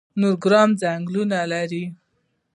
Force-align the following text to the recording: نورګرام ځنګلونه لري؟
نورګرام 0.19 0.69
ځنګلونه 0.81 1.37
لري؟ 1.51 1.83